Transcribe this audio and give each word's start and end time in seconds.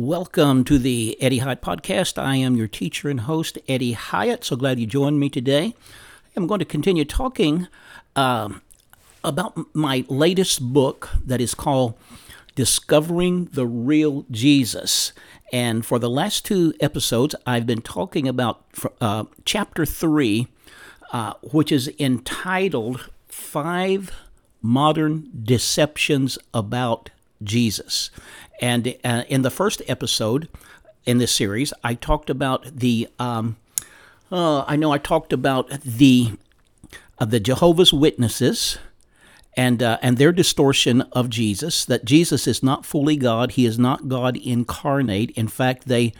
Welcome 0.00 0.62
to 0.66 0.78
the 0.78 1.20
Eddie 1.20 1.38
Hyatt 1.38 1.60
Podcast. 1.60 2.22
I 2.22 2.36
am 2.36 2.54
your 2.54 2.68
teacher 2.68 3.08
and 3.08 3.22
host, 3.22 3.58
Eddie 3.66 3.94
Hyatt. 3.94 4.44
So 4.44 4.54
glad 4.54 4.78
you 4.78 4.86
joined 4.86 5.18
me 5.18 5.28
today. 5.28 5.74
I'm 6.36 6.46
going 6.46 6.60
to 6.60 6.64
continue 6.64 7.04
talking 7.04 7.66
uh, 8.14 8.50
about 9.24 9.58
my 9.74 10.04
latest 10.08 10.62
book 10.72 11.08
that 11.26 11.40
is 11.40 11.52
called 11.52 11.94
Discovering 12.54 13.46
the 13.46 13.66
Real 13.66 14.24
Jesus. 14.30 15.12
And 15.52 15.84
for 15.84 15.98
the 15.98 16.08
last 16.08 16.44
two 16.44 16.74
episodes, 16.78 17.34
I've 17.44 17.66
been 17.66 17.82
talking 17.82 18.28
about 18.28 18.62
uh, 19.00 19.24
chapter 19.44 19.84
three, 19.84 20.46
uh, 21.12 21.32
which 21.42 21.72
is 21.72 21.90
entitled 21.98 23.10
Five 23.26 24.12
Modern 24.62 25.28
Deceptions 25.42 26.38
About 26.54 27.10
Jesus. 27.42 28.10
And 28.60 28.96
uh, 29.04 29.24
in 29.28 29.42
the 29.42 29.50
first 29.50 29.82
episode 29.88 30.48
in 31.04 31.18
this 31.18 31.32
series, 31.32 31.72
I 31.82 31.94
talked 31.94 32.30
about 32.30 32.64
the. 32.64 33.08
Um, 33.18 33.56
uh, 34.30 34.64
I 34.66 34.76
know 34.76 34.92
I 34.92 34.98
talked 34.98 35.32
about 35.32 35.70
the 35.82 36.32
uh, 37.18 37.24
the 37.24 37.40
Jehovah's 37.40 37.92
Witnesses 37.92 38.78
and 39.56 39.82
uh, 39.82 39.98
and 40.02 40.18
their 40.18 40.32
distortion 40.32 41.02
of 41.12 41.30
Jesus. 41.30 41.84
That 41.84 42.04
Jesus 42.04 42.46
is 42.46 42.62
not 42.62 42.84
fully 42.84 43.16
God. 43.16 43.52
He 43.52 43.64
is 43.64 43.78
not 43.78 44.08
God 44.08 44.36
incarnate. 44.36 45.30
In 45.30 45.48
fact, 45.48 45.88
they 45.88 46.12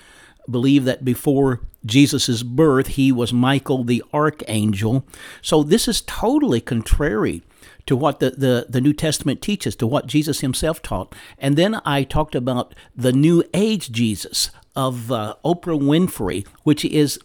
believe 0.50 0.84
that 0.84 1.04
before 1.04 1.60
Jesus' 1.84 2.42
birth, 2.42 2.88
he 2.88 3.12
was 3.12 3.32
Michael 3.32 3.84
the 3.84 4.02
archangel. 4.12 5.04
So 5.42 5.62
this 5.62 5.86
is 5.86 6.00
totally 6.02 6.60
contrary 6.60 7.42
to 7.88 7.96
what 7.96 8.20
the, 8.20 8.30
the, 8.30 8.66
the 8.68 8.82
New 8.82 8.92
Testament 8.92 9.40
teaches, 9.40 9.74
to 9.76 9.86
what 9.86 10.06
Jesus 10.06 10.40
himself 10.40 10.82
taught. 10.82 11.14
And 11.38 11.56
then 11.56 11.80
I 11.86 12.04
talked 12.04 12.34
about 12.34 12.74
the 12.94 13.12
New 13.12 13.42
Age 13.54 13.90
Jesus 13.90 14.50
of 14.76 15.10
uh, 15.10 15.36
Oprah 15.42 15.80
Winfrey, 15.80 16.46
which 16.64 16.84
is 16.84 17.18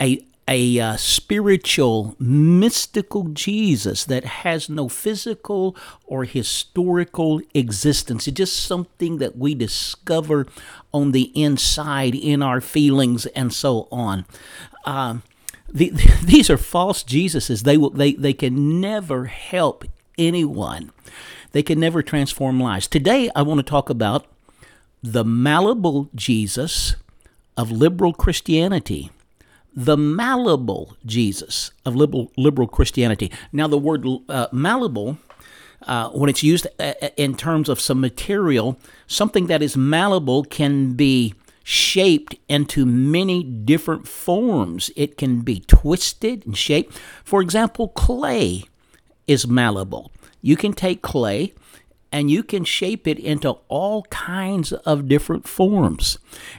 a, 0.00 0.22
a 0.46 0.78
uh, 0.78 0.96
spiritual, 0.96 2.16
mystical 2.18 3.28
Jesus 3.28 4.04
that 4.04 4.24
has 4.24 4.68
no 4.68 4.90
physical 4.90 5.74
or 6.04 6.24
historical 6.24 7.40
existence. 7.54 8.28
It's 8.28 8.36
just 8.36 8.62
something 8.62 9.18
that 9.18 9.38
we 9.38 9.54
discover 9.54 10.46
on 10.92 11.12
the 11.12 11.32
inside 11.34 12.14
in 12.14 12.42
our 12.42 12.60
feelings 12.60 13.24
and 13.26 13.54
so 13.54 13.88
on. 13.90 14.26
Um, 14.84 15.22
the, 15.72 15.88
these 16.22 16.50
are 16.50 16.58
false 16.58 17.02
Jesuses. 17.04 17.62
They 17.62 17.78
will, 17.78 17.90
they, 17.90 18.12
they 18.12 18.34
can 18.34 18.82
never 18.82 19.24
help 19.24 19.86
anyone. 20.18 20.92
They 21.52 21.62
can 21.62 21.80
never 21.80 22.02
transform 22.02 22.60
lives. 22.60 22.86
Today, 22.86 23.30
I 23.34 23.42
want 23.42 23.58
to 23.58 23.64
talk 23.68 23.90
about 23.90 24.26
the 25.02 25.24
malleable 25.24 26.10
Jesus 26.14 26.96
of 27.56 27.70
liberal 27.70 28.12
Christianity. 28.12 29.10
The 29.74 29.96
malleable 29.96 30.96
Jesus 31.06 31.70
of 31.84 31.94
liberal, 31.94 32.30
liberal 32.36 32.68
Christianity. 32.68 33.30
Now, 33.52 33.68
the 33.68 33.78
word 33.78 34.06
uh, 34.28 34.48
malleable, 34.52 35.18
uh, 35.82 36.10
when 36.10 36.28
it's 36.28 36.42
used 36.42 36.66
uh, 36.78 36.94
uh, 37.00 37.08
in 37.16 37.36
terms 37.36 37.68
of 37.68 37.80
some 37.80 38.00
material, 38.00 38.78
something 39.06 39.46
that 39.46 39.62
is 39.62 39.76
malleable 39.76 40.44
can 40.44 40.94
be 40.94 41.34
shaped 41.62 42.34
into 42.48 42.84
many 42.84 43.44
different 43.44 44.08
forms. 44.08 44.90
It 44.96 45.16
can 45.16 45.40
be 45.40 45.60
twisted 45.60 46.44
and 46.46 46.56
shaped. 46.56 46.98
For 47.24 47.40
example, 47.40 47.88
clay 47.88 48.64
is 49.30 49.46
malleable. 49.46 50.10
You 50.42 50.56
can 50.56 50.72
take 50.72 51.02
clay 51.02 51.54
and 52.10 52.28
you 52.28 52.42
can 52.42 52.64
shape 52.64 53.06
it 53.06 53.16
into 53.16 53.50
all 53.68 54.02
kinds 54.10 54.72
of 54.72 55.06
different 55.06 55.46
forms. 55.46 56.18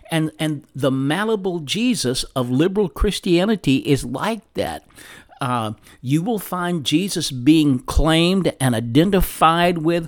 And 0.10 0.32
and 0.40 0.64
the 0.74 0.90
malleable 0.90 1.60
Jesus 1.60 2.24
of 2.34 2.50
liberal 2.50 2.88
Christianity 2.88 3.78
is 3.80 4.06
like 4.06 4.42
that. 4.54 4.86
Uh, 5.42 5.74
you 6.02 6.22
will 6.22 6.40
find 6.40 6.86
Jesus 6.86 7.30
being 7.30 7.80
claimed 7.80 8.54
and 8.62 8.74
identified 8.74 9.80
with 9.80 10.08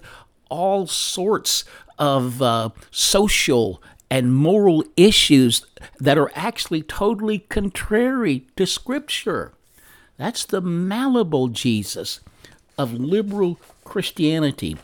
all 0.49 0.87
sorts 0.87 1.65
of 1.99 2.41
uh, 2.41 2.69
social 2.91 3.83
and 4.09 4.33
moral 4.33 4.85
issues 4.95 5.65
that 5.99 6.17
are 6.17 6.31
actually 6.33 6.83
totally 6.83 7.39
contrary 7.39 8.47
to 8.55 8.65
Scripture. 8.65 9.51
That's 10.17 10.45
the 10.45 10.61
malleable 10.61 11.49
Jesus 11.49 12.21
of 12.77 12.93
liberal 12.93 13.59
Christianity. 13.83 14.77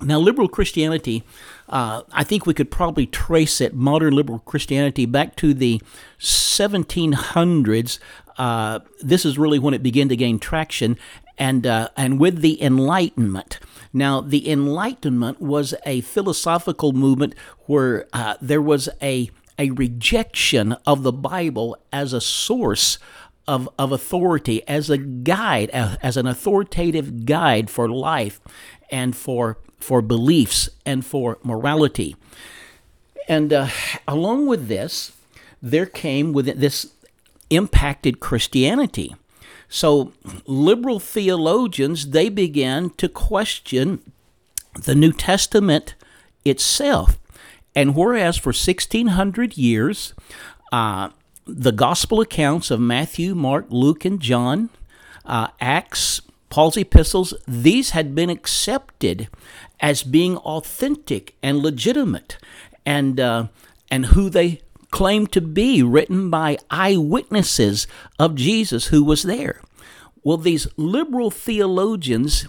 Now, 0.00 0.18
liberal 0.18 0.48
Christianity, 0.48 1.22
uh, 1.68 2.02
I 2.12 2.24
think 2.24 2.44
we 2.44 2.54
could 2.54 2.70
probably 2.70 3.06
trace 3.06 3.60
it, 3.60 3.74
modern 3.74 4.14
liberal 4.14 4.40
Christianity, 4.40 5.06
back 5.06 5.36
to 5.36 5.54
the 5.54 5.80
1700s. 6.18 7.98
Uh, 8.36 8.80
this 9.00 9.24
is 9.24 9.38
really 9.38 9.58
when 9.58 9.74
it 9.74 9.82
began 9.82 10.08
to 10.08 10.16
gain 10.16 10.38
traction, 10.38 10.98
and 11.38 11.66
uh, 11.66 11.88
and 11.96 12.18
with 12.18 12.40
the 12.40 12.62
Enlightenment. 12.62 13.58
Now, 13.92 14.20
the 14.20 14.50
Enlightenment 14.50 15.40
was 15.40 15.74
a 15.86 16.00
philosophical 16.00 16.92
movement 16.92 17.34
where 17.66 18.06
uh, 18.12 18.34
there 18.40 18.62
was 18.62 18.88
a 19.00 19.30
a 19.58 19.70
rejection 19.70 20.72
of 20.86 21.02
the 21.02 21.12
Bible 21.12 21.76
as 21.92 22.12
a 22.12 22.20
source 22.20 22.98
of, 23.46 23.68
of 23.78 23.92
authority 23.92 24.66
as 24.68 24.90
a 24.90 24.98
guide, 24.98 25.70
as 25.70 26.16
an 26.16 26.26
authoritative 26.26 27.24
guide 27.26 27.70
for 27.70 27.88
life 27.88 28.40
and 28.90 29.16
for, 29.16 29.58
for 29.78 30.02
beliefs 30.02 30.68
and 30.86 31.04
for 31.04 31.38
morality. 31.42 32.16
And 33.28 33.52
uh, 33.52 33.68
along 34.06 34.46
with 34.46 34.68
this, 34.68 35.12
there 35.60 35.86
came 35.86 36.32
with 36.32 36.46
this 36.58 36.92
impacted 37.50 38.20
Christianity. 38.20 39.14
So 39.68 40.12
liberal 40.46 41.00
theologians 41.00 42.10
they 42.10 42.28
began 42.28 42.90
to 42.90 43.08
question 43.08 44.00
the 44.74 44.94
New 44.94 45.12
Testament 45.12 45.94
itself. 46.44 47.18
And 47.74 47.96
whereas 47.96 48.36
for 48.36 48.48
1600 48.48 49.56
years, 49.56 50.14
uh, 50.72 51.10
the 51.46 51.72
gospel 51.72 52.20
accounts 52.20 52.70
of 52.70 52.80
Matthew, 52.80 53.34
Mark, 53.34 53.66
Luke, 53.68 54.04
and 54.04 54.20
John, 54.20 54.70
uh, 55.24 55.48
Acts, 55.60 56.20
Paul's 56.50 56.76
epistles, 56.76 57.34
these 57.46 57.90
had 57.90 58.14
been 58.14 58.30
accepted 58.30 59.28
as 59.80 60.02
being 60.02 60.36
authentic 60.38 61.34
and 61.42 61.58
legitimate 61.58 62.36
and, 62.84 63.18
uh, 63.18 63.46
and 63.90 64.06
who 64.06 64.28
they 64.28 64.60
claimed 64.90 65.32
to 65.32 65.40
be, 65.40 65.82
written 65.82 66.30
by 66.30 66.58
eyewitnesses 66.70 67.86
of 68.18 68.34
Jesus 68.34 68.88
who 68.88 69.02
was 69.02 69.22
there. 69.22 69.62
Well, 70.22 70.36
these 70.36 70.68
liberal 70.76 71.30
theologians 71.30 72.46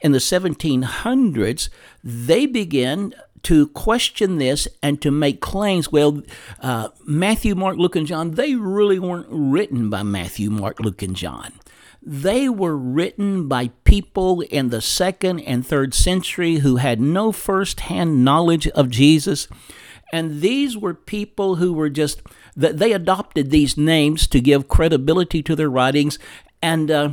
in 0.00 0.12
the 0.12 0.18
1700s, 0.18 1.68
they 2.04 2.46
began 2.46 3.14
to 3.46 3.68
question 3.68 4.38
this 4.38 4.66
and 4.82 5.00
to 5.02 5.10
make 5.10 5.40
claims. 5.40 5.92
Well, 5.92 6.22
uh, 6.60 6.88
Matthew, 7.04 7.54
Mark, 7.54 7.76
Luke, 7.76 7.96
and 7.96 8.06
John, 8.06 8.32
they 8.32 8.54
really 8.54 8.98
weren't 8.98 9.28
written 9.30 9.88
by 9.88 10.02
Matthew, 10.02 10.50
Mark, 10.50 10.80
Luke, 10.80 11.02
and 11.02 11.14
John. 11.14 11.52
They 12.02 12.48
were 12.48 12.76
written 12.76 13.48
by 13.48 13.70
people 13.84 14.40
in 14.40 14.70
the 14.70 14.80
second 14.80 15.40
and 15.40 15.66
third 15.66 15.94
century 15.94 16.56
who 16.56 16.76
had 16.76 17.00
no 17.00 17.32
first-hand 17.32 18.24
knowledge 18.24 18.66
of 18.68 18.90
Jesus. 18.90 19.48
And 20.12 20.40
these 20.40 20.76
were 20.76 20.94
people 20.94 21.56
who 21.56 21.72
were 21.72 21.90
just, 21.90 22.22
they 22.54 22.92
adopted 22.92 23.50
these 23.50 23.76
names 23.76 24.26
to 24.28 24.40
give 24.40 24.68
credibility 24.68 25.42
to 25.42 25.56
their 25.56 25.70
writings. 25.70 26.18
And, 26.60 26.90
uh, 26.90 27.10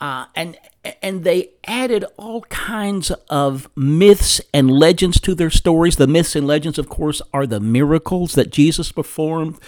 uh, 0.00 0.26
and 0.34 0.56
and 1.00 1.22
they 1.22 1.50
added 1.64 2.04
all 2.16 2.42
kinds 2.42 3.10
of 3.30 3.68
myths 3.76 4.40
and 4.52 4.70
legends 4.70 5.20
to 5.20 5.34
their 5.34 5.50
stories. 5.50 5.96
The 5.96 6.06
myths 6.06 6.34
and 6.34 6.46
legends, 6.46 6.78
of 6.78 6.88
course, 6.88 7.22
are 7.32 7.46
the 7.46 7.60
miracles 7.60 8.34
that 8.34 8.50
Jesus 8.50 8.90
performed, 8.90 9.58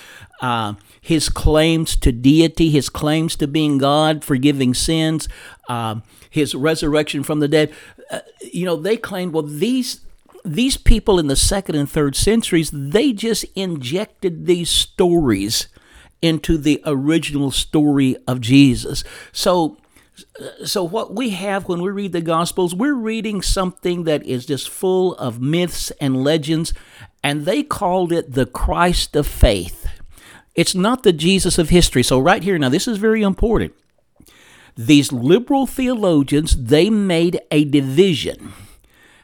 uh, 0.40 0.74
his 1.00 1.28
claims 1.28 1.96
to 1.96 2.10
deity, 2.10 2.70
his 2.70 2.88
claims 2.88 3.36
to 3.36 3.46
being 3.46 3.78
God, 3.78 4.24
forgiving 4.24 4.74
sins, 4.74 5.28
uh, 5.68 6.00
his 6.28 6.54
resurrection 6.54 7.22
from 7.22 7.38
the 7.38 7.48
dead. 7.48 7.72
Uh, 8.10 8.20
you 8.52 8.64
know, 8.64 8.76
they 8.76 8.96
claimed, 8.96 9.32
well, 9.32 9.44
these 9.44 10.00
these 10.44 10.76
people 10.76 11.18
in 11.18 11.26
the 11.26 11.36
second 11.36 11.74
and 11.74 11.90
third 11.90 12.14
centuries, 12.14 12.70
they 12.70 13.14
just 13.14 13.46
injected 13.54 14.44
these 14.44 14.68
stories 14.68 15.68
into 16.20 16.58
the 16.58 16.82
original 16.84 17.50
story 17.50 18.16
of 18.26 18.42
Jesus. 18.42 19.04
So 19.32 19.78
so, 20.64 20.84
what 20.84 21.14
we 21.14 21.30
have 21.30 21.68
when 21.68 21.82
we 21.82 21.90
read 21.90 22.12
the 22.12 22.20
Gospels, 22.20 22.74
we're 22.74 22.94
reading 22.94 23.42
something 23.42 24.04
that 24.04 24.24
is 24.24 24.46
just 24.46 24.68
full 24.68 25.14
of 25.16 25.40
myths 25.40 25.90
and 26.00 26.22
legends, 26.22 26.72
and 27.22 27.44
they 27.44 27.62
called 27.62 28.12
it 28.12 28.32
the 28.32 28.46
Christ 28.46 29.16
of 29.16 29.26
faith. 29.26 29.86
It's 30.54 30.74
not 30.74 31.02
the 31.02 31.12
Jesus 31.12 31.58
of 31.58 31.70
history. 31.70 32.02
So, 32.02 32.18
right 32.18 32.42
here, 32.42 32.58
now, 32.58 32.68
this 32.68 32.86
is 32.86 32.98
very 32.98 33.22
important. 33.22 33.74
These 34.76 35.12
liberal 35.12 35.66
theologians, 35.66 36.64
they 36.64 36.90
made 36.90 37.40
a 37.50 37.64
division. 37.64 38.52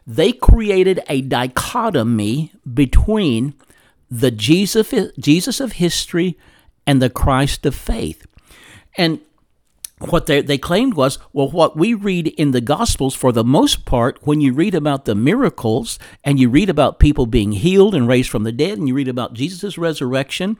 They 0.07 0.33
created 0.33 1.01
a 1.09 1.23
dichotomy 1.23 2.53
between 2.73 3.55
the 4.11 4.31
Jesus, 4.31 4.93
Jesus 5.19 5.61
of 5.61 5.73
history 5.73 6.37
and 6.87 7.01
the 7.01 7.11
Christ 7.11 7.65
of 7.65 7.75
faith. 7.77 8.27
And 8.97 9.21
what 10.01 10.27
they, 10.27 10.41
they 10.41 10.57
claimed 10.59 10.95
was, 10.95 11.19
well, 11.33 11.51
what 11.51 11.77
we 11.77 11.93
read 11.93 12.29
in 12.29 12.53
the 12.53 12.61
Gospels, 12.61 13.15
for 13.15 13.33
the 13.33 13.45
most 13.45 13.85
part, 13.85 14.19
when 14.23 14.41
you 14.41 14.53
read 14.53 14.75
about 14.75 15.05
the 15.05 15.15
miracles 15.15 15.99
and 16.25 16.41
you 16.41 16.49
read 16.49 16.71
about 16.71 16.99
people 16.99 17.27
being 17.27 17.53
healed 17.53 17.95
and 17.95 18.09
raised 18.09 18.31
from 18.31 18.45
the 18.45 18.53
dead 18.53 18.79
and 18.79 18.89
you 18.89 18.95
read 18.95 19.09
about 19.09 19.35
Jesus' 19.35 19.77
resurrection, 19.77 20.57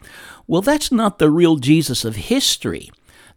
well, 0.47 0.61
that's 0.61 0.93
not 0.93 1.19
the 1.19 1.31
real 1.31 1.57
Jesus 1.57 2.05
of 2.05 2.17
history. 2.17 2.91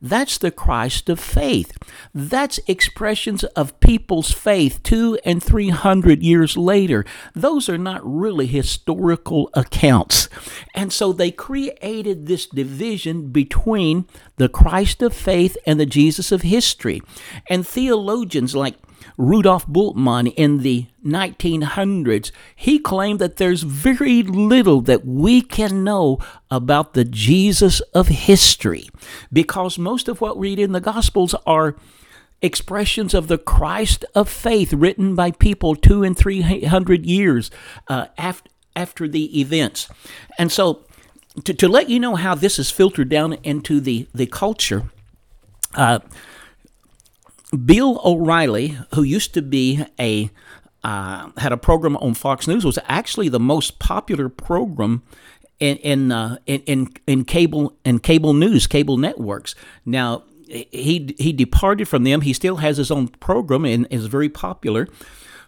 That's 0.04 0.38
the 0.38 0.52
Christ 0.52 1.08
of 1.08 1.18
faith. 1.18 1.72
That's 2.14 2.60
expressions 2.68 3.46
of 3.46 3.80
people's 3.80 4.34
faith 4.34 4.84
two 4.84 5.18
and 5.24 5.42
three 5.42 5.70
hundred 5.70 6.22
years 6.22 6.58
later. 6.58 7.06
Those 7.34 7.70
are 7.70 7.78
not 7.78 8.02
really 8.04 8.48
historical 8.48 9.50
accounts. 9.54 10.28
And 10.76 10.92
so 10.92 11.14
they 11.14 11.32
created 11.32 12.28
this 12.28 12.46
division 12.48 13.30
between 13.30 14.06
the 14.36 14.50
Christ 14.50 15.02
of 15.02 15.14
faith 15.14 15.56
and 15.66 15.80
the 15.80 15.86
Jesus 15.86 16.34
of 16.34 16.42
history. 16.42 17.02
And 17.50 17.66
theologians 17.66 18.54
like 18.54 18.76
Rudolf 19.18 19.68
Bultmann 19.68 20.34
in 20.36 20.60
the 20.60 20.88
1900s, 21.06 22.32
he 22.56 22.80
claimed 22.80 23.20
that 23.20 23.38
there's 23.38 23.64
very 23.64 24.24
little 24.24 24.82
that 24.82 25.06
we 25.06 25.42
can 25.42 25.84
know 25.84 26.20
about 26.50 26.94
the 26.94 27.04
Jesus 27.04 27.80
of 27.94 28.08
history 28.08 28.90
because 29.32 29.78
most 29.78 30.08
of 30.08 30.22
what 30.22 30.38
we 30.38 30.50
read 30.50 30.60
in 30.60 30.72
the 30.72 30.82
Gospels 30.82 31.34
are 31.46 31.76
expressions 32.44 33.14
of 33.14 33.28
the 33.28 33.38
Christ 33.38 34.06
of 34.14 34.30
faith 34.30 34.74
written 34.74 35.16
by 35.16 35.32
people 35.32 35.76
two 35.76 36.04
and 36.04 36.16
three 36.16 36.42
hundred 36.42 37.06
years 37.06 37.50
uh, 37.88 38.08
after, 38.18 38.50
after 38.76 39.08
the 39.08 39.40
events. 39.40 39.90
And 40.38 40.52
so, 40.52 40.84
to, 41.46 41.54
to 41.54 41.68
let 41.68 41.90
you 41.90 42.00
know 42.00 42.16
how 42.16 42.36
this 42.36 42.60
is 42.60 42.70
filtered 42.70 43.10
down 43.10 43.34
into 43.44 43.80
the, 43.80 44.08
the 44.14 44.28
culture, 44.28 44.84
uh, 45.74 46.00
Bill 47.54 48.02
O'Reilly, 48.04 48.78
who 48.94 49.04
used 49.04 49.34
to 49.34 49.42
be 49.42 49.86
a 50.00 50.30
uh, 50.84 51.30
had 51.38 51.54
a 51.54 51.58
program 51.58 51.96
on 51.98 52.14
Fox 52.14 52.48
News, 52.48 52.66
was 52.66 52.80
actually 52.88 53.30
the 53.30 53.40
most 53.40 53.80
popular 53.80 54.28
program 54.28 55.04
in 55.60 55.78
in, 55.78 56.12
uh, 56.12 56.38
in 56.46 56.62
in 56.62 56.88
in 57.08 57.26
cable 57.26 57.78
and 57.86 58.02
cable 58.02 58.34
news, 58.34 58.68
cable 58.68 58.98
networks. 58.98 59.56
Now 59.86 60.24
he 60.48 61.16
he 61.18 61.32
departed 61.32 61.88
from 61.88 62.04
them. 62.04 62.22
He 62.22 62.34
still 62.34 62.58
has 62.58 62.78
his 62.78 62.92
own 62.92 63.08
program 63.08 63.66
and 63.66 63.88
is 63.90 64.08
very 64.08 64.30
popular. 64.30 64.88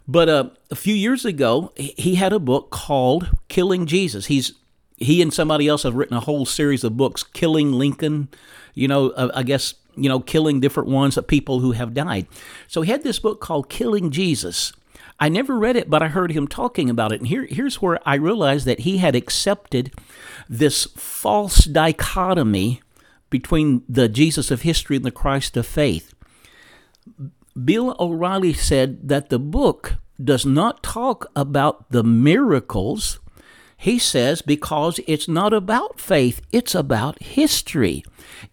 But 0.08 0.30
uh, 0.30 0.50
a 0.70 0.76
few 0.76 0.94
years 0.94 1.26
ago, 1.26 1.74
he 1.76 2.16
had 2.16 2.32
a 2.32 2.40
book 2.40 2.70
called 2.70 3.30
"Killing 3.48 3.88
Jesus." 3.88 4.28
He's 4.28 4.54
he 4.98 5.22
and 5.22 5.34
somebody 5.34 5.68
else 5.68 5.84
have 5.84 5.96
written 5.96 6.16
a 6.16 6.22
whole 6.22 6.46
series 6.46 6.84
of 6.84 6.96
books, 6.96 7.24
"Killing 7.24 7.74
Lincoln." 7.74 8.30
You 8.74 8.88
know, 8.88 9.10
uh, 9.12 9.32
I 9.34 9.44
guess 9.44 9.74
you 9.98 10.10
know, 10.10 10.20
killing 10.20 10.60
different 10.60 10.90
ones 10.90 11.18
of 11.18 11.28
people 11.28 11.60
who 11.60 11.72
have 11.72 11.94
died. 11.94 12.28
So 12.68 12.82
he 12.82 12.92
had 12.92 13.04
this 13.04 13.20
book 13.20 13.42
called 13.42 13.70
Killing 13.70 14.12
Jesus. 14.12 14.74
I 15.20 15.30
never 15.30 15.58
read 15.58 15.76
it, 15.76 15.90
but 15.90 16.04
I 16.04 16.10
heard 16.10 16.32
him 16.32 16.48
talking 16.48 16.90
about 16.90 17.12
it. 17.12 17.20
And 17.20 17.28
here, 17.28 17.46
here's 17.46 17.82
where 17.82 18.00
I 18.08 18.16
realized 18.16 18.66
that 18.66 18.82
he 18.82 18.98
had 18.98 19.16
accepted 19.16 19.94
this 20.50 20.86
false 20.96 21.64
dichotomy 21.66 22.82
between 23.30 23.84
the 23.88 24.10
Jesus 24.10 24.52
of 24.52 24.62
history 24.64 24.98
and 24.98 25.06
the 25.06 25.12
Christ 25.12 25.56
of 25.56 25.66
faith. 25.66 26.14
Bill 27.64 27.96
O'Reilly 28.00 28.54
said 28.54 29.08
that 29.08 29.30
the 29.30 29.40
book 29.40 29.96
does 30.22 30.46
not 30.46 30.84
talk 30.84 31.32
about 31.36 31.90
the 31.92 32.04
miracles 32.04 33.20
he 33.78 34.00
says, 34.00 34.42
because 34.42 35.00
it's 35.08 35.28
not 35.28 35.54
about 35.54 36.00
faith, 36.00 36.42
it's 36.52 36.74
about 36.74 37.22
history. 37.22 38.04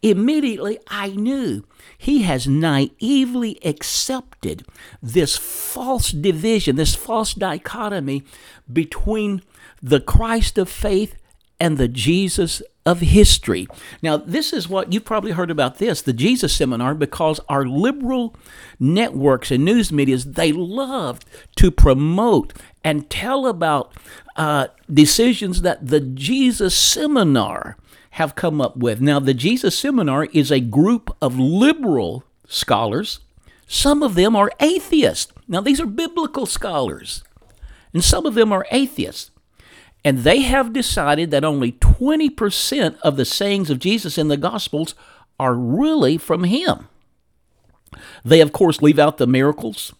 Immediately, 0.02 0.78
I 0.88 1.08
knew 1.08 1.64
he 1.96 2.22
has 2.22 2.46
naively 2.46 3.58
accepted 3.64 4.64
this 5.02 5.36
false 5.36 6.10
division, 6.10 6.76
this 6.76 6.94
false 6.94 7.34
dichotomy 7.34 8.24
between 8.72 9.42
the 9.82 10.00
Christ 10.00 10.58
of 10.58 10.68
faith 10.68 11.16
and 11.60 11.78
the 11.78 11.88
Jesus 11.88 12.60
of 12.84 13.00
history. 13.00 13.68
Now, 14.02 14.16
this 14.16 14.52
is 14.52 14.68
what 14.68 14.92
you've 14.92 15.04
probably 15.04 15.30
heard 15.30 15.50
about 15.50 15.78
this, 15.78 16.02
the 16.02 16.12
Jesus 16.12 16.52
seminar, 16.52 16.94
because 16.94 17.38
our 17.48 17.64
liberal 17.64 18.34
networks 18.80 19.52
and 19.52 19.64
news 19.64 19.92
medias, 19.92 20.24
they 20.32 20.50
love 20.50 21.20
to 21.56 21.70
promote 21.70 22.52
and 22.84 23.08
tell 23.08 23.46
about 23.46 23.92
uh, 24.36 24.68
decisions 24.92 25.62
that 25.62 25.86
the 25.86 26.00
Jesus 26.00 26.74
seminar 26.74 27.76
have 28.12 28.34
come 28.34 28.60
up 28.60 28.76
with. 28.76 29.00
Now, 29.00 29.20
the 29.20 29.34
Jesus 29.34 29.76
seminar 29.76 30.26
is 30.26 30.50
a 30.50 30.60
group 30.60 31.16
of 31.22 31.38
liberal 31.38 32.24
scholars. 32.46 33.20
Some 33.66 34.02
of 34.02 34.14
them 34.14 34.36
are 34.36 34.52
atheists. 34.60 35.32
Now, 35.48 35.60
these 35.60 35.80
are 35.80 35.86
biblical 35.86 36.44
scholars, 36.46 37.24
and 37.92 38.04
some 38.04 38.26
of 38.26 38.34
them 38.34 38.52
are 38.52 38.66
atheists. 38.70 39.30
And 40.04 40.18
they 40.18 40.40
have 40.40 40.72
decided 40.72 41.30
that 41.30 41.44
only 41.44 41.72
20% 41.72 42.98
of 43.00 43.16
the 43.16 43.24
sayings 43.24 43.70
of 43.70 43.78
Jesus 43.78 44.18
in 44.18 44.28
the 44.28 44.36
Gospels 44.36 44.94
are 45.38 45.54
really 45.54 46.18
from 46.18 46.44
him. 46.44 46.88
They, 48.24 48.40
of 48.40 48.52
course, 48.52 48.82
leave 48.82 48.98
out 48.98 49.18
the 49.18 49.26
miracles 49.26 49.94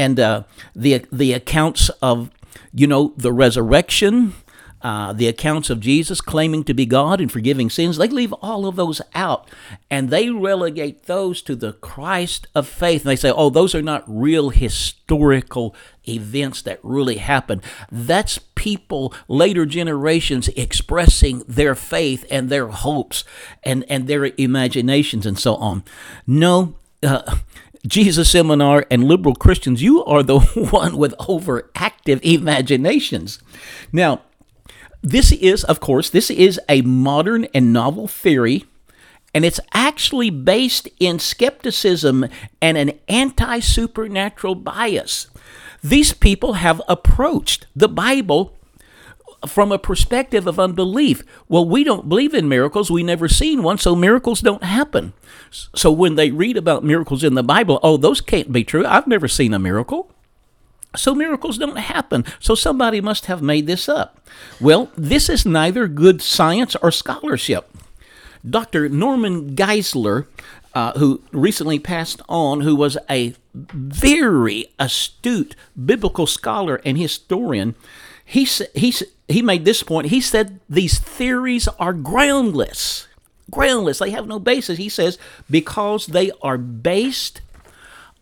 and 0.00 0.18
uh, 0.18 0.44
the, 0.74 1.04
the 1.12 1.34
accounts 1.34 1.90
of, 2.00 2.30
you 2.72 2.86
know, 2.86 3.12
the 3.18 3.34
resurrection, 3.34 4.32
uh, 4.80 5.12
the 5.12 5.28
accounts 5.28 5.68
of 5.68 5.78
Jesus 5.78 6.22
claiming 6.22 6.64
to 6.64 6.72
be 6.72 6.86
God 6.86 7.20
and 7.20 7.30
forgiving 7.30 7.68
sins, 7.68 7.98
they 7.98 8.08
leave 8.08 8.32
all 8.40 8.66
of 8.66 8.76
those 8.76 9.02
out 9.14 9.50
and 9.90 10.08
they 10.08 10.30
relegate 10.30 11.04
those 11.04 11.42
to 11.42 11.54
the 11.54 11.74
Christ 11.74 12.46
of 12.54 12.66
faith. 12.66 13.02
And 13.02 13.10
they 13.10 13.16
say, 13.16 13.30
oh, 13.30 13.50
those 13.50 13.74
are 13.74 13.82
not 13.82 14.02
real 14.06 14.48
historical 14.48 15.76
events 16.08 16.62
that 16.62 16.80
really 16.82 17.18
happened. 17.18 17.62
That's 17.92 18.38
people, 18.54 19.12
later 19.28 19.66
generations, 19.66 20.48
expressing 20.48 21.42
their 21.46 21.74
faith 21.74 22.24
and 22.30 22.48
their 22.48 22.68
hopes 22.68 23.22
and, 23.62 23.84
and 23.90 24.08
their 24.08 24.32
imaginations 24.38 25.26
and 25.26 25.38
so 25.38 25.56
on. 25.56 25.84
No, 26.26 26.76
uh, 27.02 27.36
Jesus 27.86 28.30
Seminar 28.30 28.86
and 28.90 29.04
liberal 29.04 29.34
Christians, 29.34 29.82
you 29.82 30.04
are 30.04 30.22
the 30.22 30.40
one 30.70 30.96
with 30.96 31.16
overactive 31.18 32.20
imaginations. 32.22 33.40
Now, 33.92 34.22
this 35.02 35.32
is, 35.32 35.64
of 35.64 35.80
course, 35.80 36.10
this 36.10 36.30
is 36.30 36.60
a 36.68 36.82
modern 36.82 37.46
and 37.54 37.72
novel 37.72 38.06
theory, 38.06 38.66
and 39.34 39.44
it's 39.44 39.60
actually 39.72 40.28
based 40.28 40.88
in 40.98 41.18
skepticism 41.18 42.26
and 42.60 42.76
an 42.76 42.92
anti 43.08 43.60
supernatural 43.60 44.56
bias. 44.56 45.28
These 45.82 46.12
people 46.12 46.54
have 46.54 46.82
approached 46.86 47.66
the 47.74 47.88
Bible 47.88 48.56
from 49.46 49.72
a 49.72 49.78
perspective 49.78 50.46
of 50.46 50.60
unbelief. 50.60 51.22
Well, 51.48 51.66
we 51.66 51.84
don't 51.84 52.08
believe 52.08 52.34
in 52.34 52.48
miracles. 52.48 52.90
We 52.90 53.02
never 53.02 53.28
seen 53.28 53.62
one, 53.62 53.78
so 53.78 53.94
miracles 53.96 54.40
don't 54.40 54.64
happen. 54.64 55.12
So 55.50 55.90
when 55.90 56.14
they 56.14 56.30
read 56.30 56.56
about 56.56 56.84
miracles 56.84 57.24
in 57.24 57.34
the 57.34 57.42
Bible, 57.42 57.80
oh, 57.82 57.96
those 57.96 58.20
can't 58.20 58.52
be 58.52 58.64
true. 58.64 58.84
I've 58.86 59.06
never 59.06 59.28
seen 59.28 59.54
a 59.54 59.58
miracle. 59.58 60.12
So 60.96 61.14
miracles 61.14 61.56
don't 61.56 61.78
happen. 61.78 62.24
So 62.40 62.54
somebody 62.54 63.00
must 63.00 63.26
have 63.26 63.42
made 63.42 63.66
this 63.66 63.88
up. 63.88 64.20
Well, 64.60 64.90
this 64.96 65.28
is 65.28 65.46
neither 65.46 65.86
good 65.86 66.20
science 66.20 66.74
or 66.76 66.90
scholarship. 66.90 67.70
Dr. 68.48 68.88
Norman 68.88 69.54
Geisler, 69.54 70.26
uh, 70.74 70.92
who 70.98 71.22
recently 71.32 71.78
passed 71.78 72.22
on, 72.28 72.62
who 72.62 72.74
was 72.74 72.96
a 73.08 73.34
very 73.54 74.66
astute 74.78 75.54
biblical 75.84 76.26
scholar 76.26 76.80
and 76.84 76.98
historian, 76.98 77.74
he, 78.30 78.44
he, 78.76 78.94
he 79.26 79.42
made 79.42 79.64
this 79.64 79.82
point. 79.82 80.06
He 80.06 80.20
said 80.20 80.60
these 80.68 81.00
theories 81.00 81.66
are 81.80 81.92
groundless. 81.92 83.08
Groundless. 83.50 83.98
They 83.98 84.10
have 84.10 84.28
no 84.28 84.38
basis. 84.38 84.78
He 84.78 84.88
says 84.88 85.18
because 85.50 86.06
they 86.06 86.30
are 86.40 86.56
based 86.56 87.40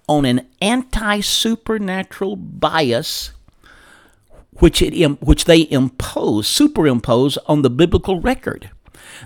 on 0.09 0.25
an 0.25 0.47
anti 0.63 1.21
supernatural 1.21 2.37
bias 2.37 3.33
which, 4.53 4.81
it, 4.81 5.23
which 5.23 5.45
they 5.45 5.69
impose, 5.71 6.49
superimpose 6.49 7.37
on 7.45 7.61
the 7.61 7.69
biblical 7.71 8.19
record. 8.19 8.71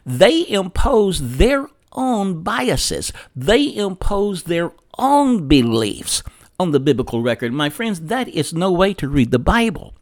They 0.04 0.46
impose 0.48 1.36
their 1.36 1.68
own 1.92 2.42
biases, 2.42 3.12
they 3.36 3.72
impose 3.72 4.44
their 4.44 4.72
own 4.98 5.46
beliefs 5.46 6.24
on 6.58 6.72
the 6.72 6.80
biblical 6.80 7.22
record. 7.22 7.52
My 7.52 7.70
friends, 7.70 8.00
that 8.00 8.26
is 8.26 8.52
no 8.52 8.72
way 8.72 8.94
to 8.94 9.08
read 9.08 9.30
the 9.30 9.38
Bible. 9.38 9.94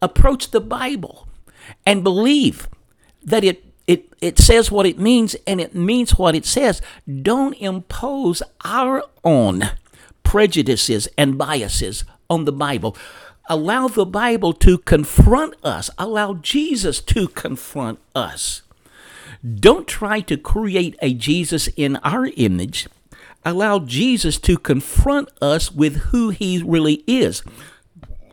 Approach 0.00 0.50
the 0.50 0.60
Bible 0.60 1.28
and 1.86 2.04
believe 2.04 2.68
that 3.24 3.44
it 3.44 3.64
it, 3.86 4.12
it 4.20 4.38
says 4.38 4.70
what 4.70 4.86
it 4.86 4.98
means 4.98 5.34
and 5.46 5.60
it 5.60 5.74
means 5.74 6.16
what 6.16 6.34
it 6.34 6.46
says. 6.46 6.80
Don't 7.22 7.54
impose 7.54 8.42
our 8.64 9.02
own 9.24 9.70
prejudices 10.22 11.08
and 11.18 11.36
biases 11.36 12.04
on 12.30 12.44
the 12.44 12.52
Bible. 12.52 12.96
Allow 13.48 13.88
the 13.88 14.06
Bible 14.06 14.52
to 14.54 14.78
confront 14.78 15.54
us. 15.64 15.90
Allow 15.98 16.34
Jesus 16.34 17.00
to 17.02 17.26
confront 17.28 17.98
us. 18.14 18.62
Don't 19.42 19.88
try 19.88 20.20
to 20.20 20.36
create 20.36 20.96
a 21.02 21.12
Jesus 21.12 21.66
in 21.76 21.96
our 21.96 22.26
image. 22.36 22.88
Allow 23.44 23.80
Jesus 23.80 24.38
to 24.38 24.56
confront 24.56 25.28
us 25.42 25.72
with 25.72 25.96
who 25.96 26.30
he 26.30 26.62
really 26.64 27.02
is. 27.08 27.42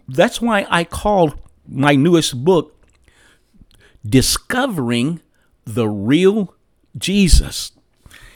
That's 0.10 0.42
why 0.42 0.66
I 0.70 0.84
called 0.84 1.40
my 1.68 1.96
newest 1.96 2.44
book 2.44 2.76
Discovering 4.08 5.22
the 5.66 5.88
Real 5.88 6.56
Jesus. 6.98 7.72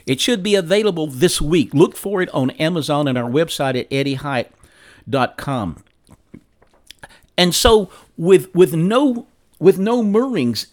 It 0.06 0.20
should 0.20 0.42
be 0.42 0.54
available 0.54 1.08
this 1.08 1.40
week. 1.40 1.74
Look 1.74 1.96
for 1.96 2.22
it 2.22 2.28
on 2.30 2.50
Amazon 2.52 3.08
and 3.08 3.18
our 3.18 3.28
website 3.28 3.78
at 3.78 3.90
eddiehyatt.com. 3.90 5.84
And 7.36 7.54
so 7.54 7.90
with 8.16 8.54
with 8.54 8.74
no 8.74 9.26
with 9.58 9.78
no 9.78 10.02
murrings 10.02 10.68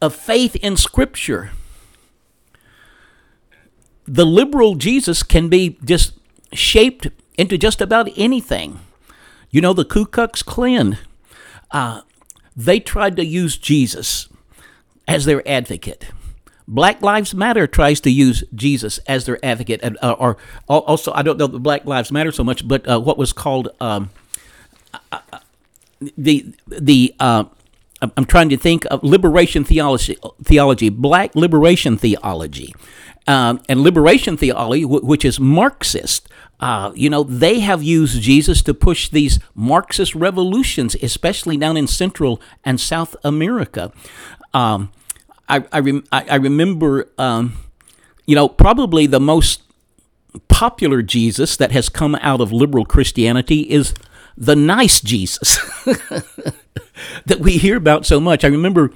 of 0.00 0.14
faith 0.14 0.54
in 0.56 0.76
scripture, 0.76 1.50
the 4.06 4.26
liberal 4.26 4.76
Jesus 4.76 5.24
can 5.24 5.48
be 5.48 5.76
just 5.84 6.12
shaped 6.52 7.08
into 7.36 7.58
just 7.58 7.80
about 7.80 8.08
anything. 8.16 8.78
You 9.50 9.60
know, 9.60 9.72
the 9.72 9.84
Ku 9.84 10.04
Klux 10.04 10.42
Klan, 10.42 10.98
uh, 11.70 12.02
they 12.56 12.80
tried 12.80 13.16
to 13.16 13.24
use 13.24 13.56
Jesus 13.56 14.28
as 15.06 15.24
their 15.24 15.46
advocate. 15.48 16.06
Black 16.66 17.00
Lives 17.00 17.34
Matter 17.34 17.66
tries 17.66 17.98
to 18.02 18.10
use 18.10 18.44
Jesus 18.54 18.98
as 19.06 19.24
their 19.24 19.42
advocate, 19.44 19.80
and 19.82 19.96
uh, 20.02 20.12
or 20.12 20.36
also 20.68 21.12
I 21.12 21.22
don't 21.22 21.38
know 21.38 21.46
the 21.46 21.58
Black 21.58 21.86
Lives 21.86 22.12
Matter 22.12 22.30
so 22.30 22.44
much, 22.44 22.68
but 22.68 22.86
uh, 22.86 23.00
what 23.00 23.16
was 23.16 23.32
called 23.32 23.70
um, 23.80 24.10
uh, 25.10 25.20
the 26.16 26.52
the 26.66 27.14
uh, 27.18 27.44
I'm 28.00 28.26
trying 28.26 28.48
to 28.50 28.56
think 28.56 28.84
of 28.90 29.02
liberation 29.02 29.64
theology, 29.64 30.16
theology, 30.44 30.88
black 30.88 31.34
liberation 31.34 31.96
theology, 31.96 32.74
um, 33.26 33.60
and 33.68 33.80
liberation 33.80 34.36
theology, 34.36 34.84
which 34.84 35.24
is 35.24 35.40
Marxist. 35.40 36.28
Uh, 36.60 36.92
you 36.94 37.08
know, 37.08 37.22
they 37.22 37.60
have 37.60 37.82
used 37.82 38.20
Jesus 38.20 38.62
to 38.62 38.74
push 38.74 39.08
these 39.08 39.38
Marxist 39.54 40.14
revolutions, 40.14 40.96
especially 41.02 41.56
down 41.56 41.76
in 41.76 41.86
Central 41.86 42.40
and 42.64 42.80
South 42.80 43.14
America. 43.22 43.92
Um, 44.52 44.90
I, 45.48 45.64
I, 45.72 45.78
rem- 45.78 46.04
I, 46.10 46.34
remember, 46.36 47.08
um, 47.16 47.54
you 48.26 48.34
know, 48.34 48.48
probably 48.48 49.06
the 49.06 49.20
most 49.20 49.62
popular 50.48 51.00
Jesus 51.00 51.56
that 51.56 51.72
has 51.72 51.88
come 51.88 52.16
out 52.16 52.40
of 52.40 52.52
liberal 52.52 52.84
Christianity 52.84 53.60
is 53.62 53.94
the 54.36 54.56
nice 54.56 55.00
Jesus 55.00 55.56
that 57.26 57.38
we 57.40 57.58
hear 57.58 57.76
about 57.76 58.04
so 58.04 58.20
much. 58.20 58.44
I 58.44 58.48
remember 58.48 58.90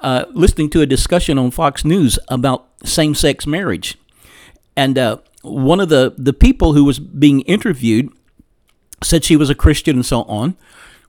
uh, 0.00 0.26
listening 0.32 0.70
to 0.70 0.82
a 0.82 0.86
discussion 0.86 1.38
on 1.38 1.50
Fox 1.50 1.84
News 1.84 2.18
about 2.28 2.68
same 2.84 3.14
sex 3.14 3.46
marriage. 3.46 3.96
And 4.76 4.98
uh, 4.98 5.18
one 5.44 5.80
of 5.80 5.88
the, 5.88 6.14
the 6.16 6.32
people 6.32 6.72
who 6.72 6.84
was 6.84 6.98
being 6.98 7.42
interviewed 7.42 8.10
said 9.02 9.24
she 9.24 9.36
was 9.36 9.50
a 9.50 9.54
Christian 9.54 9.96
and 9.96 10.06
so 10.06 10.22
on. 10.22 10.56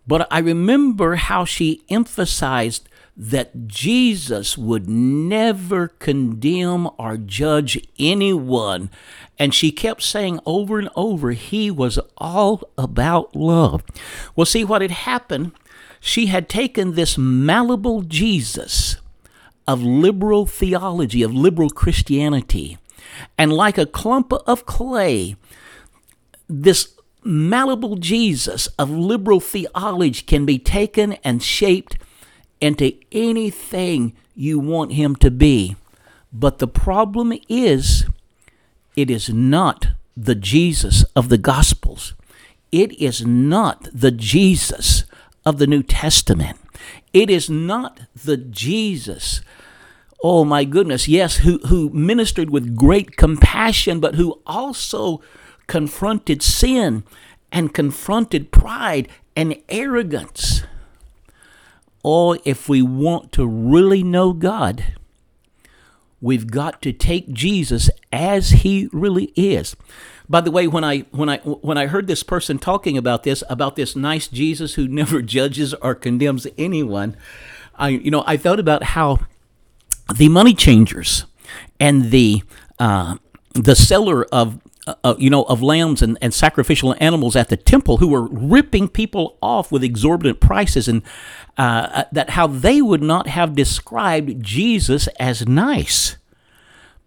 But 0.08 0.28
I 0.30 0.40
remember 0.40 1.16
how 1.16 1.46
she 1.46 1.84
emphasized 1.90 2.88
that 3.18 3.68
Jesus 3.68 4.58
would 4.58 4.90
never 4.90 5.88
condemn 5.88 6.90
or 7.00 7.18
judge 7.18 7.80
anyone. 7.98 8.90
And 9.40 9.54
she 9.54 9.72
kept 9.72 10.04
saying 10.04 10.40
over 10.46 10.80
and 10.80 10.90
over, 10.96 11.32
he 11.32 11.72
was 11.72 11.98
all 12.18 12.70
about 12.78 13.36
love. 13.36 13.84
Well, 14.36 14.46
see 14.46 14.66
what 14.66 14.82
had 14.82 14.92
happened? 14.92 15.54
She 16.00 16.28
had 16.28 16.50
taken 16.50 16.94
this 16.94 17.18
malleable 17.18 18.02
Jesus 18.02 18.98
of 19.68 19.82
liberal 19.82 20.46
theology, 20.46 21.24
of 21.24 21.34
liberal 21.34 21.70
Christianity, 21.70 22.78
and 23.38 23.54
like 23.54 23.78
a 23.78 23.86
clump 23.86 24.34
of 24.34 24.66
clay, 24.66 25.36
this 26.48 26.94
malleable 27.24 27.96
Jesus 27.96 28.68
of 28.78 28.90
liberal 28.90 29.40
theology 29.40 30.22
can 30.22 30.46
be 30.46 30.60
taken 30.60 31.14
and 31.24 31.42
shaped 31.42 31.98
into 32.62 32.94
anything 33.12 34.14
you 34.36 34.60
want 34.60 34.94
him 34.94 35.16
to 35.18 35.32
be. 35.32 35.76
But 36.32 36.60
the 36.60 36.68
problem 36.68 37.34
is, 37.48 38.06
it 38.96 39.10
is 39.10 39.30
not 39.30 39.88
the 40.16 40.36
Jesus 40.36 41.04
of 41.16 41.30
the 41.30 41.38
Gospels. 41.38 42.14
It 42.72 42.92
is 43.02 43.26
not 43.26 43.88
the 43.94 44.12
Jesus 44.12 45.06
of 45.46 45.58
the 45.58 45.68
New 45.68 45.84
Testament. 45.84 46.58
It 47.14 47.30
is 47.30 47.50
not 47.50 48.02
the 48.14 48.38
Jesus, 48.38 49.42
oh 50.24 50.46
my 50.46 50.64
goodness, 50.64 51.08
yes, 51.08 51.38
who, 51.38 51.60
who 51.68 51.90
ministered 51.90 52.50
with 52.50 52.76
great 52.76 53.16
compassion, 53.16 54.00
but 54.00 54.16
who 54.16 54.42
also 54.46 55.22
confronted 55.68 56.42
sin 56.42 57.04
and 57.52 57.74
confronted 57.74 58.52
pride 58.52 59.08
and 59.36 59.56
arrogance. 59.70 60.64
Or 62.04 62.38
if 62.46 62.70
we 62.70 62.82
want 62.82 63.32
to 63.34 63.48
really 63.48 64.04
know 64.04 64.34
God, 64.34 64.94
we've 66.22 66.48
got 66.52 66.82
to 66.84 66.94
take 66.94 67.32
Jesus 67.32 67.90
as 68.12 68.50
he 68.50 68.90
really 68.92 69.34
is. 69.36 69.76
By 70.28 70.42
the 70.42 70.52
way, 70.52 70.68
when 70.68 70.84
I 70.84 71.00
when 71.12 71.30
I 71.30 71.38
when 71.38 71.78
I 71.78 71.88
heard 71.88 72.08
this 72.08 72.24
person 72.24 72.58
talking 72.58 72.98
about 72.98 73.24
this 73.24 73.44
about 73.50 73.76
this 73.76 73.96
nice 73.96 74.28
Jesus 74.28 74.74
who 74.74 74.88
never 74.90 75.22
judges 75.22 75.74
or 75.76 75.96
condemns 75.96 76.48
anyone, 76.58 77.16
I 77.76 77.90
you 77.90 78.12
know 78.12 78.24
I 78.26 78.38
thought 78.38 78.60
about 78.60 78.84
how 78.84 79.20
the 80.14 80.30
money 80.30 80.54
changers 80.54 81.26
and 81.80 82.12
the 82.12 82.44
uh, 82.80 83.16
the 83.54 83.76
seller 83.76 84.26
of 84.26 84.60
uh, 84.88 85.16
you 85.18 85.30
know, 85.30 85.44
of 85.44 85.62
lambs 85.62 86.02
and, 86.02 86.18
and 86.22 86.34
sacrificial 86.34 86.96
animals 87.00 87.36
at 87.36 87.50
the 87.50 87.58
temple 87.58 87.98
who 87.98 88.08
were 88.08 88.28
ripping 88.28 88.88
people 88.88 89.38
off 89.42 89.72
with 89.72 89.84
exorbitant 89.84 90.40
prices, 90.40 90.88
and 90.88 91.02
uh, 91.58 91.88
uh, 91.92 92.04
that 92.12 92.32
how 92.32 92.46
they 92.48 92.82
would 92.82 93.02
not 93.02 93.28
have 93.28 93.56
described 93.56 94.44
Jesus 94.44 95.08
as 95.20 95.48
nice 95.48 96.18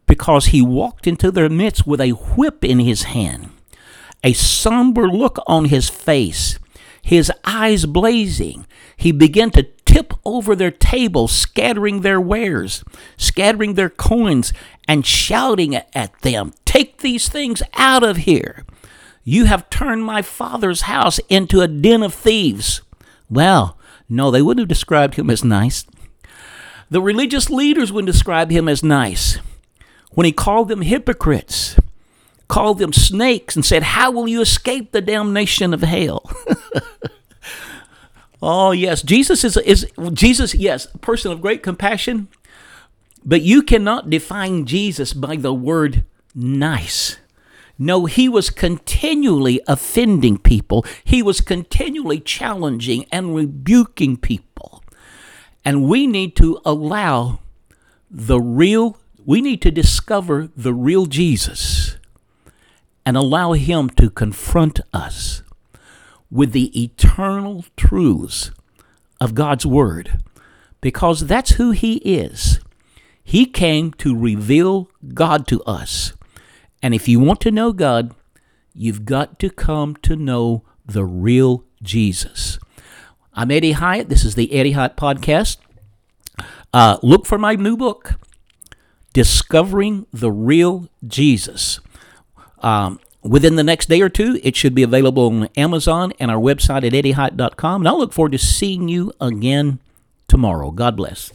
because 0.07 0.47
he 0.47 0.63
walked 0.63 1.07
into 1.07 1.31
their 1.31 1.49
midst 1.49 1.87
with 1.87 2.01
a 2.01 2.11
whip 2.11 2.65
in 2.65 2.81
his 2.81 3.05
hand, 3.05 3.51
a 4.25 4.33
somber 4.33 5.09
look 5.09 5.39
on 5.47 5.67
his 5.67 5.89
face, 5.89 6.59
his 7.09 7.33
eyes 7.43 7.87
blazing. 7.87 8.67
He 8.95 9.13
began 9.13 9.51
to 9.53 9.63
tip 9.87 10.13
over 10.27 10.55
their 10.55 10.71
tables, 10.71 11.33
scattering 11.33 12.03
their 12.03 12.21
wares, 12.21 12.85
scattering 13.17 13.75
their 13.75 13.89
coins, 13.89 14.53
and 14.87 15.07
shouting 15.07 15.75
at 15.75 16.21
them, 16.21 16.53
Take 16.67 16.99
these 16.99 17.31
things 17.31 17.63
out 17.73 18.03
of 18.03 18.19
here. 18.19 18.67
You 19.25 19.47
have 19.47 19.71
turned 19.71 20.05
my 20.05 20.21
father's 20.21 20.83
house 20.83 21.19
into 21.31 21.63
a 21.63 21.67
den 21.67 22.03
of 22.03 22.13
thieves. 22.13 22.83
Well, 23.31 23.79
no, 24.07 24.31
they 24.31 24.43
wouldn't 24.43 24.65
have 24.65 24.69
described 24.69 25.15
him 25.15 25.31
as 25.31 25.43
nice. 25.43 25.87
The 26.91 27.01
religious 27.01 27.49
leaders 27.49 27.91
wouldn't 27.91 28.13
describe 28.13 28.51
him 28.51 28.69
as 28.69 28.83
nice. 28.83 29.39
When 30.11 30.27
he 30.27 30.33
called 30.33 30.69
them 30.69 30.83
hypocrites, 30.83 31.75
called 32.49 32.79
them 32.79 32.93
snakes, 32.93 33.57
and 33.57 33.65
said, 33.65 33.83
How 33.83 34.11
will 34.11 34.29
you 34.29 34.43
escape 34.43 34.93
the 34.93 35.01
damnation 35.01 35.73
of 35.73 35.81
hell? 35.81 36.31
oh, 38.43 38.73
yes. 38.73 39.03
Jesus 39.03 39.45
is, 39.45 39.57
is 39.59 39.87
Jesus, 40.13 40.55
yes, 40.55 40.87
a 40.95 40.99
person 40.99 41.33
of 41.33 41.41
great 41.41 41.63
compassion, 41.63 42.29
but 43.25 43.43
you 43.43 43.63
cannot 43.63 44.11
define 44.11 44.65
Jesus 44.65 45.13
by 45.13 45.37
the 45.37 45.53
word 45.53 46.05
nice. 46.35 47.17
No, 47.79 48.07
he 48.07 48.29
was 48.29 48.51
continually 48.51 49.61
offending 49.69 50.39
people. 50.39 50.85
He 51.05 51.23
was 51.23 51.41
continually 51.41 52.19
challenging 52.19 53.07
and 53.13 53.35
rebuking 53.35 54.17
people. 54.17 54.83
And 55.65 55.89
we 55.89 56.07
need 56.07 56.35
to 56.37 56.61
allow 56.65 57.41
the 58.11 58.41
real, 58.41 58.99
we 59.25 59.41
need 59.41 59.63
to 59.63 59.71
discover 59.71 60.49
the 60.57 60.75
real 60.75 61.07
Jesus 61.07 61.97
and 63.07 63.17
allow 63.17 63.53
him 63.53 63.91
to 63.91 64.11
confront 64.11 64.81
us 64.93 65.43
with 66.31 66.53
the 66.53 66.81
eternal 66.81 67.65
truths 67.77 68.51
of 69.21 69.35
God's 69.35 69.67
Word 69.67 70.21
because 70.81 71.27
that's 71.27 71.53
who 71.53 71.71
he 71.73 71.97
is. 71.99 72.61
He 73.23 73.47
came 73.47 73.93
to 73.95 74.17
reveal 74.17 74.91
God 75.13 75.47
to 75.49 75.63
us. 75.65 76.13
And 76.83 76.95
if 76.95 77.09
you 77.09 77.21
want 77.21 77.41
to 77.43 77.51
know 77.51 77.73
God, 77.73 78.15
you've 78.75 79.05
got 79.05 79.39
to 79.41 79.51
come 79.51 79.97
to 79.97 80.17
know 80.17 80.63
the 80.87 81.05
real 81.05 81.65
Jesus. 81.83 82.59
I'm 83.35 83.51
Eddie 83.51 83.73
Hyatt. 83.73 84.09
This 84.09 84.25
is 84.25 84.35
the 84.35 84.53
Eddie 84.53 84.73
Hyatt 84.73 84.97
Podcast. 84.97 85.59
Uh, 86.73 86.99
look 87.03 87.27
for 87.27 87.39
my 87.39 87.55
new 87.55 87.77
book, 87.77 88.15
Discovering 89.13 90.07
the 90.13 90.31
Real 90.31 90.89
Jesus. 91.07 91.81
Um, 92.61 93.01
within 93.23 93.57
the 93.57 93.65
next 93.65 93.89
day 93.89 94.01
or 94.01 94.09
two, 94.09 94.41
it 94.43 94.57
should 94.57 94.75
be 94.75 94.83
available 94.83 95.27
on 95.27 95.49
Amazon 95.57 96.13
and 96.19 96.31
our 96.31 96.41
website 96.41 96.85
at 96.87 96.93
eddiehyatt.com. 96.93 97.83
And 97.83 97.89
I'll 97.89 97.99
look 97.99 98.13
forward 98.13 98.33
to 98.33 98.39
seeing 98.39 98.89
you 98.89 99.13
again 99.21 99.79
tomorrow. 100.29 100.71
God 100.71 100.97
bless. 100.97 101.33